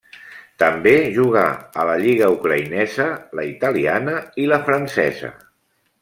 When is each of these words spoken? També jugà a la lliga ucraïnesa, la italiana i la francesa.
També 0.61 0.93
jugà 1.17 1.43
a 1.83 1.85
la 1.89 1.97
lliga 2.05 2.29
ucraïnesa, 2.37 3.05
la 3.41 3.45
italiana 3.53 4.15
i 4.45 4.51
la 4.53 4.59
francesa. 4.71 5.31